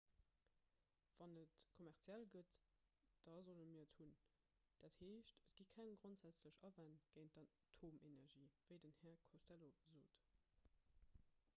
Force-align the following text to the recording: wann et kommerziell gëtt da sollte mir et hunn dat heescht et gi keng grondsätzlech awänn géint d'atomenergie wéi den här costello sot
wann 1.19 1.33
et 1.41 1.51
kommerziell 1.75 2.23
gëtt 2.35 2.55
da 3.09 3.19
sollte 3.43 3.53
mir 3.67 3.81
et 3.85 3.93
hunn 3.99 4.15
dat 4.85 4.97
heescht 5.03 5.43
et 5.59 5.59
gi 5.59 5.67
keng 5.77 5.93
grondsätzlech 6.05 6.57
awänn 6.71 6.97
géint 7.19 7.37
d'atomenergie 7.37 8.49
wéi 8.71 8.81
den 8.87 8.97
här 9.03 9.21
costello 9.29 9.71
sot 9.83 10.19